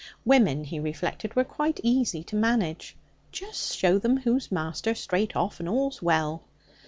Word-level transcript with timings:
Women, 0.25 0.63
he 0.63 0.79
reflected, 0.79 1.35
were 1.35 1.43
quite 1.43 1.79
easy 1.83 2.23
to 2.23 2.35
manage. 2.35 2.95
'Just 3.31 3.77
show 3.77 3.99
them 3.99 4.17
who's 4.17 4.51
master 4.51 4.95
straight 4.95 5.35
off, 5.35 5.59
and 5.59 5.69
all's 5.69 6.01
well.' 6.01 6.41